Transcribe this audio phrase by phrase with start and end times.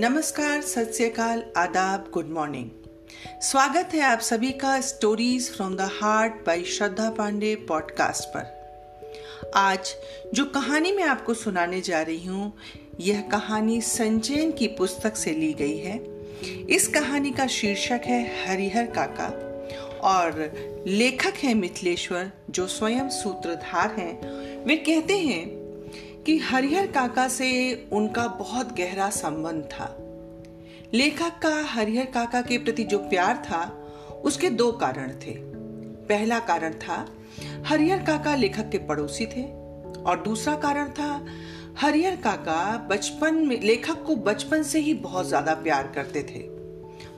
[0.00, 0.98] नमस्कार, सत
[1.56, 2.70] आदाब गुड मॉर्निंग
[3.42, 9.94] स्वागत है आप सभी का stories from the heart by Shraddha Pandey podcast पर। आज
[10.34, 12.52] जो कहानी मैं आपको सुनाने जा रही हूँ,
[13.00, 16.00] यह कहानी संचयन की पुस्तक से ली गई है।
[16.66, 19.28] इस कहानी का शीर्षक है हरिहर काका
[20.00, 20.52] और
[20.86, 24.20] लेखक है मिथिलेश्वर जो स्वयं सूत्रधार हैं।
[24.64, 25.57] वे कहते हैं
[26.26, 29.96] कि हरिहर काका से उनका बहुत गहरा संबंध था।
[30.94, 33.84] लेखक का हरिहर काका के प्रति जो प्यार था,
[34.24, 35.34] उसके दो कारण थे।
[36.08, 37.06] पहला कारण था,
[37.66, 39.42] हरिहर काका लेखक के पड़ोसी थे,
[40.02, 41.26] और दूसरा कारण था,
[41.78, 46.48] हरिहर काका बचपन में, लेखक को बचपन से ही बहुत ज़्यादा प्यार करते थे।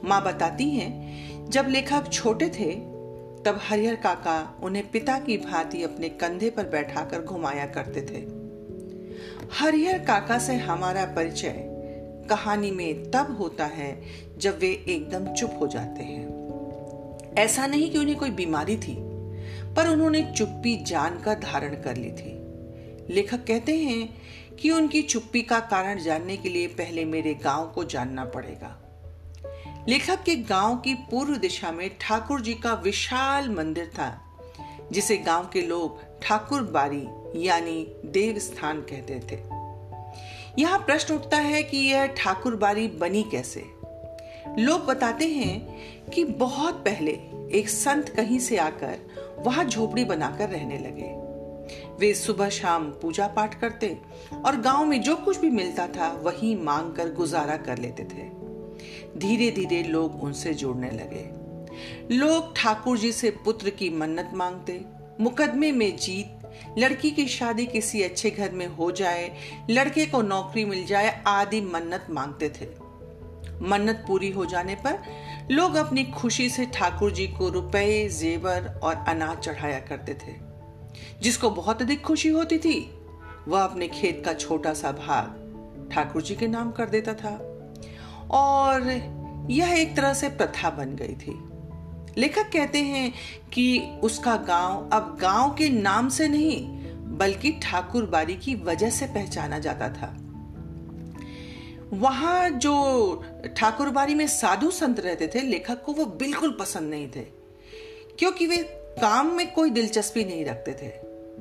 [0.09, 2.75] माँ बताती हैं, जब लेखक छोटे थे,
[3.45, 8.40] तब हरिहर काका उन्हें पिता की भांति अपने कंधे पर बैठाकर घुमाया करते थे।
[9.53, 11.55] हरिहर काका से हमारा परिचय
[12.31, 14.03] कहानी में तब होता है
[14.39, 18.97] जब वे एकदम चुप हो जाते हैं। ऐसा नहीं कि उन्हें कोई बीमारी थी,
[19.75, 22.37] पर उन्होंने चुप्पी जान का धारण कर ली थी।
[23.15, 24.09] लेखक कहते हैं
[24.57, 28.77] कि उनकी चुप्पी का कारण जानने के लिए पहले मेरे गाँव को जानना पड़ेगा।
[29.89, 34.21] लेखक के गाँव की पूर्व दिशा में ठाकुर जी का विशाल मंदिर था,
[34.93, 39.61] जिसे गाँव के लोग ठाकुर बारी यानी देव स्थान कहते थे।
[40.59, 43.65] यहाँ प्रश्न उठता है कि यह ठाकुर बारी बनी कैसे?
[44.59, 45.77] लोग बताते हैं
[46.11, 47.11] कि बहुत पहले
[47.53, 48.99] एक संत कहीं से आकर
[49.39, 51.31] वहाँ झोपड़ी बनाकर रहने लगे।
[51.99, 53.99] वे सुबह शाम पूजा पाठ करते
[54.47, 58.41] और गाँव में जो कुछ भी मिलता था वही मांग कर गुजारा कर लेते थे।
[59.19, 61.41] धीरे धीरे लोग उनसे जुड़ने लगे।
[62.17, 64.81] लोग ठाकुर जी से पुत्र की मन्नत मांगते,
[65.21, 66.40] मुकदमे में जीत
[66.79, 69.37] लड़की की शादी किसी अच्छे घर में हो जाए,
[69.71, 72.91] लड़के को नौकरी मिल जाए, आदि मन्नत मांगते थे।
[73.63, 74.99] मन्नत पूरी हो जाने पर
[75.51, 80.51] लोग अपनी खुशी से ठाकुर जी को रुपए, जेवर और अनाज चढ़ाया करते थे।
[81.23, 82.95] जिसको बहुत अधिक खुशी होती थी,
[83.49, 85.37] वह अपने खेत का छोटा सा भाग
[85.93, 87.47] ठाकुर जी के नाम कर देता था।
[88.31, 88.83] और
[89.51, 91.50] यह एक तरह से प्रथा बन गई थी।
[92.19, 93.13] लेखक कहते हैं
[93.53, 96.67] कि उसका गाँव अब गाँव के नाम से नहीं,
[97.19, 100.17] बल्कि ठाकुर बारी की वजह से पहचाना जाता था।
[101.93, 103.23] वहाँ जो
[103.57, 107.25] ठाकुर बारी में साधु संत रहते थे, लेखक को वो बिल्कुल पसंद नहीं थे,
[108.19, 108.57] क्योंकि वे
[109.01, 110.89] काम में कोई दिलचस्पी नहीं रखते थे।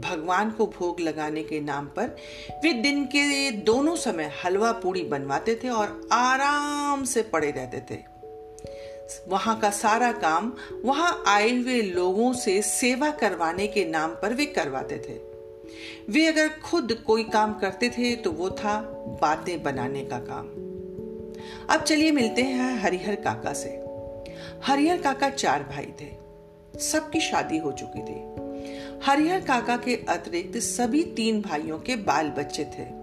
[0.01, 2.15] भगवान को भोग लगाने के नाम पर
[2.63, 8.18] वे दिन के दोनों समय हलवा पूड़ी बनवाते थे और आराम से पड़े रहते थे।
[9.27, 10.53] वहाँ का सारा काम,
[10.85, 15.29] वहाँ आए हुए लोगों से सेवा करवाने के नाम पर वे करवाते थे।
[16.09, 18.81] वे अगर खुद कोई काम करते थे तो वो था
[19.21, 20.47] बातें बनाने का काम।
[21.69, 23.69] अब चलिए मिलते हैं हरिहर काका से।
[24.63, 26.19] हरिहर काका चार भाई थे।
[26.79, 28.49] सबकी शादी हो चुकी थी।
[29.03, 32.98] हरिहर काका के अतिरिक्त सभी तीन भाइयों के बाल बच्चे थे।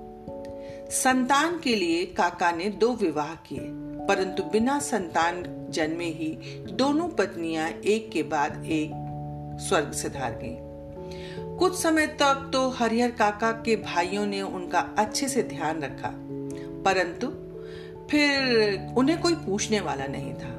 [0.93, 3.61] संतान के लिए काका ने दो विवाह किए,
[4.09, 6.29] परंतु बिना संतान जन्मे ही
[6.73, 8.91] दोनों पत्नियाँ एक के बाद एक
[9.69, 15.29] स्वर्ग से धार गईं। कुछ समय तक तो हरिहर काका के भाइयों ने उनका अच्छे
[15.29, 16.13] से ध्यान रखा,
[16.85, 17.27] परंतु
[18.11, 20.55] फिर उन्हें कोई पूछने वाला नहीं था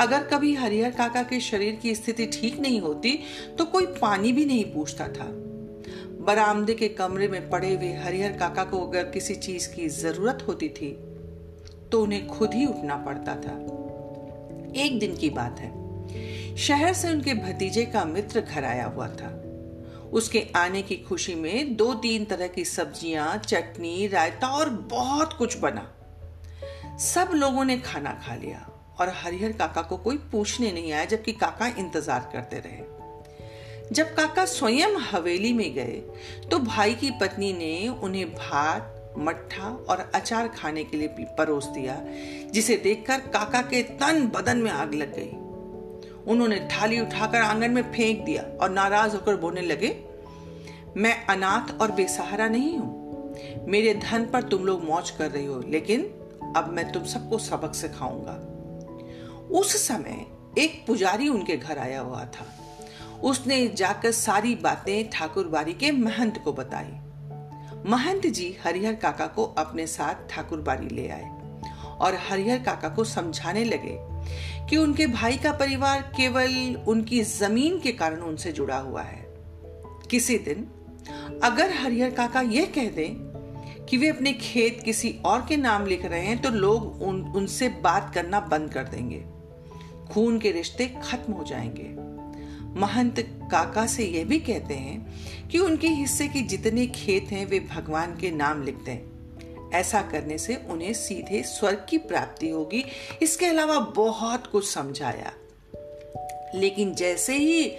[0.00, 3.18] अगर कभी हरिहर काका के शरीर की स्थिति ठीक नहीं होती
[3.58, 5.26] तो कोई पानी भी नहीं पूछता था
[6.24, 10.68] बरामदे के कमरे में पड़े हुए हरिहर काका को अगर किसी चीज़ की ज़रूरत होती
[10.68, 10.90] थी
[11.92, 13.52] तो उन्हें खुद ही उठना पड़ता था।
[14.76, 19.30] एक दिन की बात है। शहर से उनके भतीजे का मित्र घर आया हुआ था।
[20.12, 25.58] उसके आने की खुशी में दो तीन तरह की सब्ज़ियाँ, चटनी, रायता और बहुत कुछ
[25.58, 25.90] बना।
[26.98, 28.66] सब लोगों ने खाना खा लिया
[29.00, 33.03] और हरिहर काका को कोई पूछने नहीं आया, जबकि काका इंतज़ार करते रहे।
[33.92, 36.02] जब काका स्वयं हवेली में गए
[36.50, 41.96] तो भाई की पत्नी ने उन्हें भात, मट्ठा और अचार खाने के लिए परोस दिया,
[42.52, 45.30] जिसे देखकर काका के तन बदन में आग लग गई।
[46.32, 49.96] उन्होंने थाली उठाकर आँगन में फेंक दिया और नाराज़ होकर बोलने लगे,
[50.96, 55.62] मैं अनाथ और बेसहारा नहीं हूँ। मेरे धन पर तुम लोग मौज कर रही हो,
[55.68, 56.02] लेकिन
[56.56, 58.36] अब मैं तुम सबको सबक सिखाऊँगा।
[59.58, 60.26] उस समय
[60.58, 62.46] एक पुजारी उनके घर आया हुआ था।
[63.22, 66.92] उसने जाकर सारी बातें ठाकुर बारी के महंत को बताई।
[67.90, 71.30] महंत जी हरिहर काका को अपने साथ ठाकुर बारी ले आए
[72.00, 73.98] और हरिहर काका को समझाने लगे
[74.70, 79.34] कि उनके भाई का परिवार केवल उनकी ज़मीन के कारण उनसे जुड़ा हुआ है।
[80.10, 80.68] किसी दिन
[81.44, 83.34] अगर हरिहर काका यह कह दें
[83.90, 87.68] कि वे अपने खेत किसी और के नाम लिख रहे हैं तो लोग उन, उनसे
[87.68, 89.24] बात करना बंद कर देंगे।
[90.12, 92.13] खून के रिश्ते खत्म हो जाएँगे।
[92.76, 93.14] महंत
[93.50, 95.14] काका से यह भी कहते हैं
[95.48, 99.14] कि उनके हिस्से के जितने खेत हैं, वे भगवान के नाम लिख दें
[99.70, 102.84] ऐसा करने से उन्हें सीधे स्वर्ग की प्राप्ति होगी।
[103.22, 105.32] इसके अलावा बहुत कुछ समझाया।
[106.54, 107.72] लेकिन जैसे ही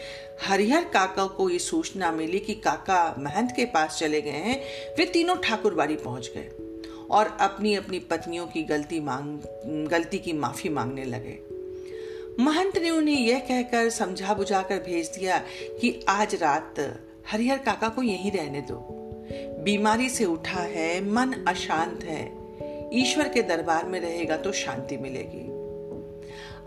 [0.47, 4.61] हरिहर काका को ये सूचना मिली कि काका महंत के पास चले गए हैं,
[4.97, 6.51] वे तीनों ठाकुरबाड़ी पहुँच गए
[7.11, 9.39] और अपनी अपनी पत्नियों की गलती मांग,
[9.87, 11.54] गलती की माफ़ी मांगने लगे।
[12.39, 15.37] महंत ने उन्हें यह कहकर समझा बुझाकर भेज दिया
[15.81, 16.75] कि आज रात
[17.31, 18.87] हरिहर काका को यहीं रहने दो।
[19.63, 22.45] बीमारी से उठा है, मन अशांत है।
[22.93, 25.55] ईश्वर के दरबार में रहेगा तो शांति मिलेगी।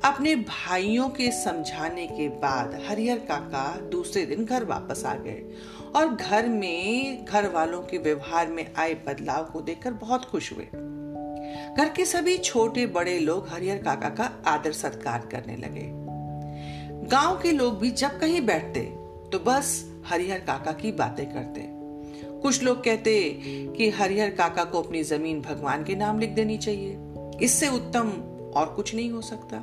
[0.04, 5.42] अपने भाइयों के समझाने के बाद हरिहर काका दूसरे दिन घर वापस आ गए
[5.96, 10.68] और घर में, घर वालों के व्यवहार में आए बदलाव को देखकर बहुत खुश हुए।
[11.78, 15.86] घर के सभी छोटे बड़े लोग हरिहर काका का आदर सत्कार करने लगे।
[17.08, 18.80] गाँव के लोग भी जब कहीं बैठते
[19.32, 21.66] तो बस हरिहर काका की बातें करते।
[22.40, 23.20] कुछ लोग कहते
[23.76, 26.98] कि हरिहर काका को अपनी ज़मीन भगवान के नाम लिख देनी चाहिए।
[27.42, 28.10] इससे उत्तम
[28.56, 29.62] और कुछ नहीं हो सकता।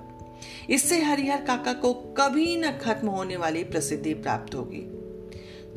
[0.69, 4.81] इससे हरिहर काका को कभी न खत्म होने वाली प्रसिद्धि प्राप्त होगी।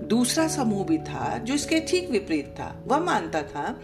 [0.06, 3.80] दूसरा समूह भी था, जो इसके ठीक विपरीत था। वह मानता था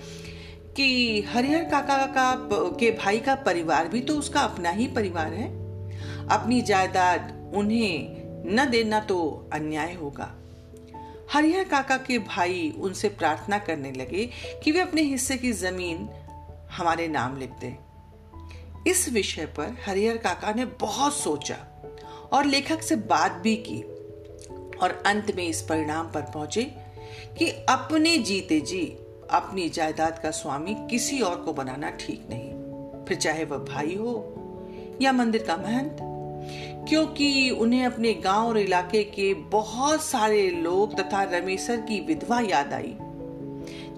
[0.77, 2.35] कि हरिहर काका का
[2.79, 5.49] के भाई का परिवार भी तो उसका अपना ही परिवार है।
[6.29, 10.35] अपनी जायदाद उन्हें न देना तो अन्याय होगा।
[11.33, 14.31] हरिहर काका के भाई उनसे प्रार्थना करने लगे
[14.65, 16.09] कि वे अपने हिस्से की ज़मीन
[16.71, 17.77] हमारे नाम लिख दें।
[18.87, 21.57] इस विषय पर हरिहर काका ने बहुत सोचा
[22.33, 23.81] और लेखक से बात भी की
[24.79, 26.65] और अंत में इस परिणाम पर पहुँचे
[27.39, 28.85] कि अपने जीते जी
[29.35, 34.13] अपनी जायदाद का स्वामी किसी और को बनाना ठीक नहीं। फिर चाहे वह भाई हो
[35.03, 35.97] या मंदिर का महंत,
[36.89, 42.73] क्योंकि उन्हें अपने गाँव और इलाके के बहुत सारे लोग तथा रमेशर की विधवा याद
[42.73, 42.95] आई,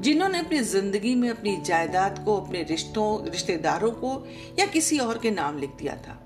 [0.00, 4.26] जिन्होंने अपनी ज़िंदगी में अपनी जायदाद को, अपने रिश्तों, रिश्तेदारों को
[4.58, 6.18] या किसी और के नाम लिख दिया था।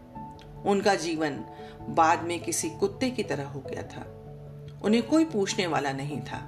[0.67, 1.45] उनका जीवन
[1.89, 4.07] बाद में किसी कुत्ते की तरह हो गया था।
[4.85, 6.39] उन्हें कोई पूछने वाला नहीं था।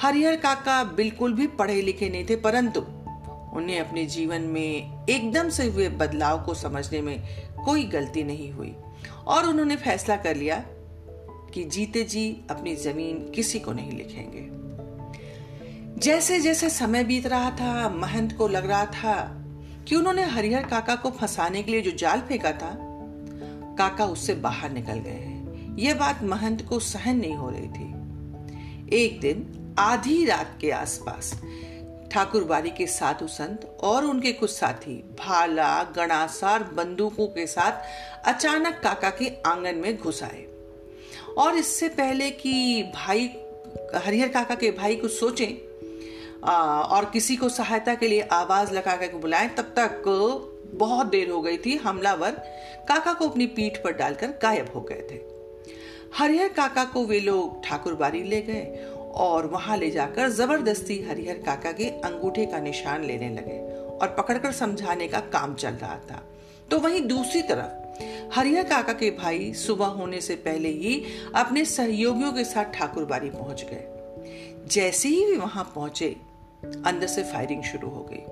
[0.00, 2.80] हरिहर काका बिल्कुल भी पढ़े लिखे नहीं थे, परंतु
[3.56, 7.22] उन्हें अपने जीवन में एकदम से हुए बदलाव को समझने में
[7.64, 8.74] कोई गलती नहीं हुई।
[9.26, 10.64] और उन्होंने फैसला कर लिया
[11.54, 14.48] कि जीते जी अपनी ज़मीन किसी को नहीं लिखेंगे।
[16.00, 19.40] जैसे जैसे समय बीत रहा था, महंत को लग रहा था
[19.88, 22.76] कि उन्होंने हरिहर काका को फंसाने के लिए जो जाल फेंका था,
[23.78, 28.96] काका उससे बाहर निकल गए हैं। यह बात महंत को सहन नहीं हो रही थी।
[28.96, 31.34] एक दिन आधी रात के आसपास।
[32.12, 37.72] ठाकुर बाड़ी के साधु संत और उनके कुछ साथी, भाला, गणासार बंदूकों के साथ
[38.24, 40.46] अचानक काका के आँगन में घुस आए।
[41.38, 43.30] और इससे पहले कि भाई,
[43.94, 45.52] हरिहर काका के भाई कुछ सोचें
[46.82, 50.02] और किसी को सहायता के लिए आवाज़ लगा कर बुलाएँ, तब तक
[50.74, 52.30] बहुत देर हो गई थी, हमलावर
[52.88, 55.34] काका को अपनी पीठ पर डालकर गायब हो गए थे।
[56.18, 61.34] हरिहर काका को वे लोग ठाकुर बारी ले गए और वहाँ ले जाकर ज़बरदस्ती हरिहर
[61.34, 63.58] काका के अंगूठे का निशान लेने लगे
[63.96, 66.22] और पकड़कर समझाने का काम चल रहा था।
[66.70, 67.84] तो वहीं दूसरी तरफ़,
[68.34, 73.30] हरिहर काका के भाई सुबह होने से पहले ही अपने सहयोगियों के साथ ठाकुर बारी
[73.30, 73.84] पहुँच गए।
[74.66, 76.16] जैसे ही वे वहाँ पहुँचे,
[76.86, 78.22] अंदर से फायरिंग शुरू हो गई।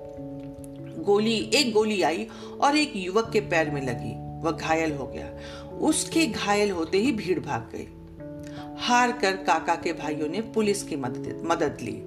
[1.03, 2.27] गोली, एक गोली आई
[2.61, 5.29] और एक युवक के पैर में लगी। वह घायल हो गया।
[5.77, 7.87] उसके घायल होते ही भीड़ भाग गई।
[8.79, 11.99] हार कर काका के भाइयों ने पुलिस की मदद मदद ली।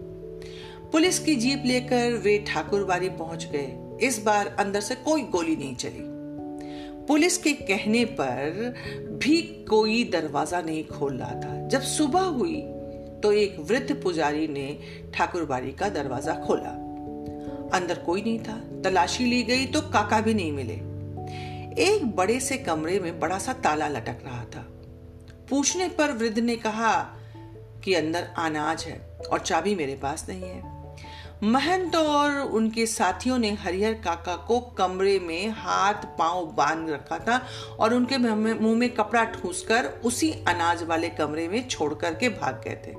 [0.92, 5.74] पुलिस की जीप लेकर वे ठाकुरबाड़ी पहुँच गए। इस बार अंदर से कोई गोली नहीं
[5.76, 6.04] चली।
[7.08, 8.74] पुलिस के कहने पर
[9.22, 12.60] भी कोई दरवाज़ा नहीं खोल रहा था। जब सुबह हुई
[13.22, 14.78] तो एक वृद्ध पुजारी ने
[15.14, 16.70] ठाकुरबाड़ी का दरवाज़ा खोला।
[17.76, 20.74] अंदर कोई नहीं था। तलाशी ली गई तो काका भी नहीं मिले।
[21.84, 24.66] एक बड़े से कमरे में बड़ा सा ताला लटक रहा था।
[25.50, 26.94] पूछने पर वृद्ध ने कहा
[27.84, 30.76] कि अंदर अनाज है और चाबी मेरे पास नहीं है।
[31.42, 37.46] महंत और उनके साथियों ने हरिहर काका को कमरे में हाथ पाँव बाँध रखा था
[37.80, 42.74] और उनके मुँह में कपड़ा ठूसकर उसी अनाज वाले कमरे में छोड़ करके भाग गए
[42.86, 42.94] थे।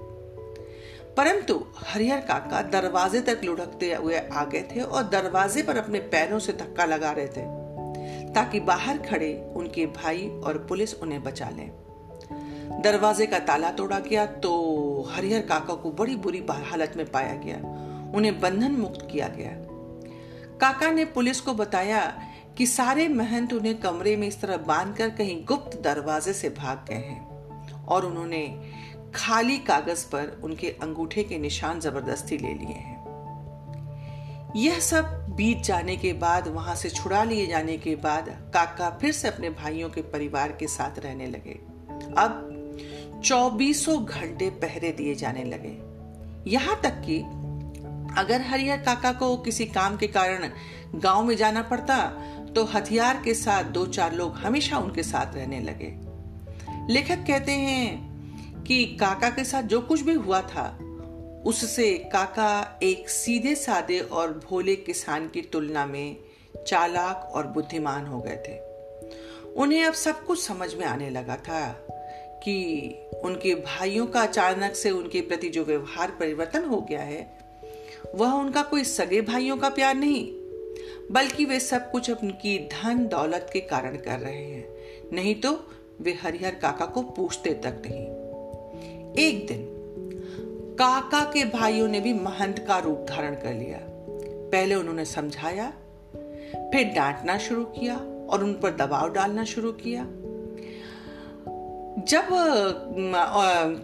[1.16, 6.39] परंतु हरिहर काका दरवाजे तक लुढ़कते हुए आ गए थे और दरवाजे पर अपने पैरों
[6.39, 7.46] से धक्का लगा रहे थे
[8.34, 11.87] ताकि बाहर खड़े उनके भाई और पुलिस उन्हें बचा लें।
[12.70, 14.52] दरवाजे का ताला तोड़ा गया तो
[15.12, 17.58] हरिहर काका को बड़ी बुरी हालत में पाया गया।
[18.16, 19.52] उन्हें बंधन मुक्त किया गया।
[20.58, 22.22] काका ने पुलिस को बताया
[22.58, 26.96] कि सारे महंत उन्हें कमरे में इस तरह बांधकर कहीं गुप्त दरवाजे से भाग गए
[26.96, 28.72] हैं और उन्होंने
[29.16, 32.98] खाली कागज़ पर उनके अंगूठे के निशान ज़बरदस्ती ले लिए हैं।
[34.56, 39.12] यह सब बीत जाने के बाद, वहाँ से छुड़ा लिए जाने के बाद, काका फिर
[39.12, 41.60] से अपने भाइयों के परिवार के साथ रहने लगे।
[42.18, 42.47] अब
[43.24, 45.78] चौबीसों घंटे पहरे दिए जाने लगे।
[46.52, 47.20] यहाँ तक कि
[48.18, 50.50] अगर हरिहर काका को किसी काम के कारण
[50.96, 51.98] गाँव में जाना पड़ता
[52.56, 55.94] तो हथियार के साथ दो चार लोग हमेशा उनके साथ रहने लगे।
[56.94, 60.68] लेखक कहते हैं कि काका के साथ जो कुछ भी हुआ था,
[61.46, 66.18] उससे काका एक सीधे सादे और भोले किसान की तुलना में
[66.68, 68.58] चालाक और बुद्धिमान हो गए थे।
[69.54, 71.87] उन्हें अब सब कुछ समझ में आने लगा था।
[72.44, 77.38] कि उनके भाइयों का अचानक से उनके प्रति जो व्यवहार परिवर्तन हो गया है,
[78.15, 80.27] वह उनका कोई सगे भाइयों का प्यार नहीं,
[81.12, 84.67] बल्कि वे सब कुछ उनकी धन दौलत के कारण कर रहे हैं।
[85.13, 85.70] नहीं तो
[86.01, 88.06] वे हरिहर काका को पूछते तक नहीं।
[89.27, 89.65] एक दिन,
[90.74, 93.79] काका के भाइयों ने भी महंत का रूप धारण कर लिया।
[94.51, 95.74] पहले उन्होंने समझाया,
[96.74, 97.96] फिर डांटना शुरू किया
[98.29, 100.03] और उन पर दबाव डालना शुरू किया।
[102.08, 102.28] जब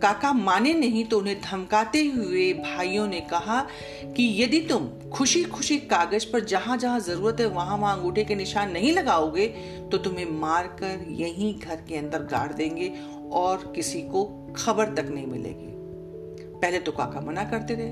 [0.01, 3.60] काका माने नहीं तो उन्हें धमकाते हुए भाइयों ने कहा
[4.15, 8.36] कि यदि तुम खुशी खुशी कागज़ पर जहाँ जहाँ ज़रूरत है वहाँ वहाँ अंगूठे के
[8.36, 9.48] निशान नहीं लगाओगे
[9.92, 12.92] तो तुम्हें मारकर यहीं घर के अंदर गाड़ देंगे
[13.34, 14.24] और किसी को
[14.56, 15.72] खबर तक नहीं मिलेगी।
[16.62, 17.92] पहले तो काका मना करते रहे,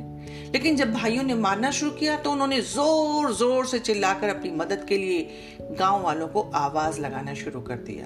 [0.52, 4.86] लेकिन जब भाइयों ने मारना शुरू किया तो उन्होंने ज़ोर ज़ोर से चिल्लाकर अपनी मदद
[4.90, 8.06] के लिए गाँव वालों को आवाज़ लगाना शुरू कर दिया।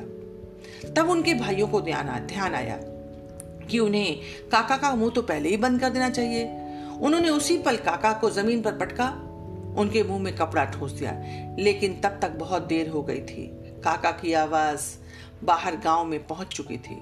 [0.95, 2.77] तब उनके भाइयों को ध्यान ध्यान आया
[3.69, 4.19] कि उन्हें
[4.51, 6.45] काका का मुँह तो पहले ही बंद कर देना चाहिए।
[7.01, 9.07] उन्होंने उसी पल काका को ज़मीन पर पटका,
[9.77, 11.11] उनके मुँह में कपड़ा ठोस दिया,
[11.59, 13.47] लेकिन तब तक बहुत देर हो गई थी।
[13.83, 14.81] काका की आवाज़
[15.43, 16.95] बाहर गाँव में पहुँच चुकी थी।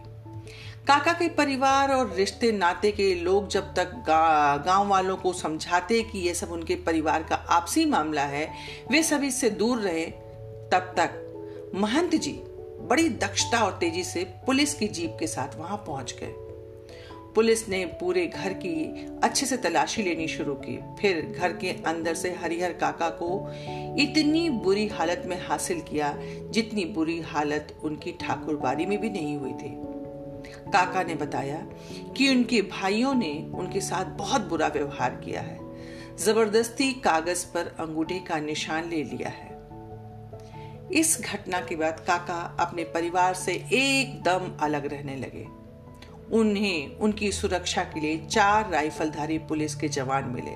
[0.88, 3.92] काका के परिवार और रिश्ते नाते के लोग जब तक
[4.66, 8.50] गाँव वालों को समझाते कि यह सब उनके परिवार का आपसी मामला है,
[8.92, 10.06] वे सभी से दूर रहे।
[10.72, 12.32] तब तक महंत जी
[12.84, 16.34] बड़ी दक्षता और तेज़ी से पुलिस की जीप के साथ वहाँ पहुँच गए।
[17.36, 18.74] पुलिस ने पूरे घर की
[19.24, 23.30] अच्छे से तलाशी लेनी शुरू की। फिर घर के अंदर से हरिहर काका को
[24.00, 26.14] इतनी बुरी हालत में हासिल किया
[26.50, 29.76] जितनी बुरी हालत उनकी ठाकुर बारी में भी नहीं हुई थी।
[30.74, 31.58] काका ने बताया
[32.18, 35.60] कि उनके भाइयों ने उनके साथ बहुत बुरा व्यवहार किया है।
[36.18, 39.53] ज़बरदस्ती कागज़ पर अंगूठे का निशान ले लिया है।
[40.94, 45.46] इस घटना के बाद काका अपने परिवार से एकदम अलग रहने लगे।
[46.32, 50.56] उन्हें, उनकी सुरक्षा के लिए चार राइफलधारी पुलिस के जवान मिले।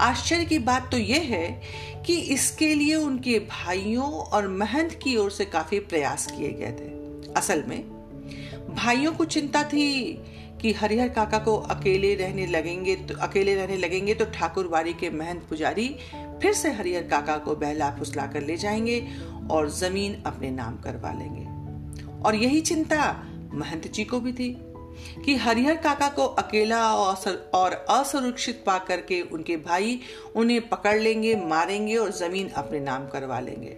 [0.00, 1.60] आश्चर्य की बात तो यह है
[2.06, 7.32] कि इसके लिए उनके भाइयों और महंत की ओर से काफ़ी प्रयास किए गए थे।
[7.32, 7.82] असल में,
[8.74, 10.12] भाइयों को चिंता थी
[10.62, 15.42] कि हरिहर काका को अकेले रहने लगेंगे तो अकेले रहने लगेंगे तो ठाकुरबाड़ी के महंत
[15.48, 15.88] पुजारी
[16.42, 19.06] फिर से हरिहर काका को बहला फुसला कर ले जाएँगे
[19.50, 21.60] और ज़मीन अपने नाम करवा लेंगे।
[22.22, 24.56] और यही चिंता महंत जी को भी थी
[25.24, 26.94] कि हरिहर काका को अकेला
[27.54, 30.00] और असुरक्षित पा करके उनके भाई
[30.36, 33.76] उन्हें पकड़ लेंगे, मारेंगे और ज़मीन अपने नाम करवा लेंगे।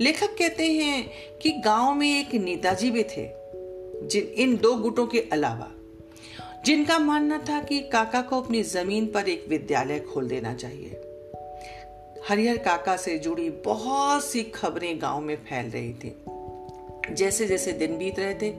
[0.00, 1.10] लेखक कहते हैं
[1.42, 3.28] कि गाँव में एक नेताजी भी थे,
[4.06, 5.70] जिन, इन दो गुटों के अलावा,
[6.64, 11.11] जिनका मानना था कि काका को अपनी ज़मीन पर एक विद्यालय खोल देना चाहिए।
[12.28, 17.96] हरिहर काका से जुड़ी बहुत सी खबरें गाँव में फैल रही थी। जैसे जैसे दिन
[17.98, 18.50] बीत रहे थे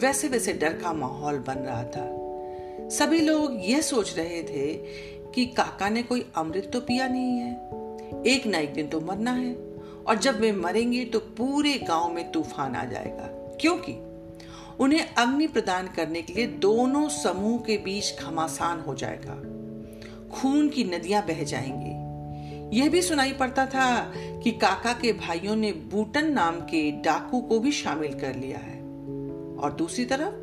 [0.00, 4.72] वैसे वैसे डर का माहौल बन रहा था। सभी लोग यह सोच रहे थे
[5.34, 7.52] कि काका ने कोई अमृत तो पिया नहीं है,
[8.26, 9.54] एक ना एक दिन तो मरना है,
[10.06, 13.28] और जब वे मरेंगे तो पूरे गाँव में तूफ़ान आ जाएगा।
[13.60, 13.92] क्योंकि
[14.80, 19.40] उन्हें अग्नि प्रदान करने के लिए दोनों समूह के बीच घमासान हो जाएगा।
[20.34, 21.97] खून की नदियाँ बह जाएँगी
[22.72, 27.58] यह भी सुनाई पड़ता था कि काका के भाइयों ने बूटन नाम के डाकू को
[27.58, 28.78] भी शामिल कर लिया है।
[29.58, 30.34] और दूसरी तरफ़,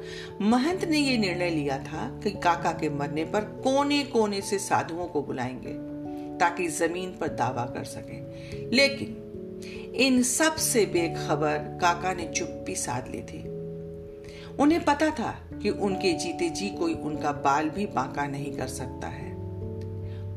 [0.44, 5.06] महंत ने यह निर्णय लिया था कि काका के मरने पर कोने कोने से साधुओं
[5.06, 5.74] को बुलाएँगे,
[6.38, 8.18] ताकि ज़मीन पर दावा कर सके।
[8.76, 9.22] लेकिन,
[9.96, 13.56] इन सबसे बेखबर काका ने चुप्पी साध ली थी।
[14.60, 19.08] उन्हें पता था कि उनके जीते जी कोई उनका बाल भी बांका नहीं कर सकता
[19.08, 19.25] है।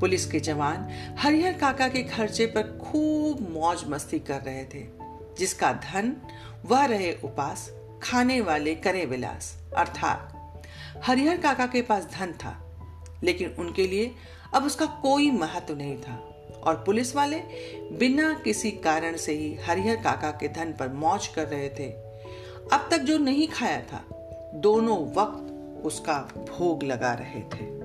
[0.00, 0.88] पुलिस के जवान
[1.18, 4.84] हरिहर काका के खर्चे पर खूब मौज मस्ती कर रहे थे,
[5.38, 6.16] जिसका धन
[6.66, 7.70] वह रहे उपास,
[8.02, 10.62] खाने वाले करे विलास, अर्थात
[11.04, 12.56] हरिहर काका के पास धन था,
[13.24, 14.10] लेकिन उनके लिए
[14.54, 16.14] अब उसका कोई महत्व नहीं था,
[16.64, 17.36] और पुलिस वाले
[17.98, 21.90] बिना किसी कारण से ही हरिहर काका के धन पर मौज कर रहे थे।
[22.72, 24.04] अब तक जो नहीं खाया था,
[24.54, 26.18] दोनों वक्त उसका
[26.50, 27.77] भोग लगा रहे थे।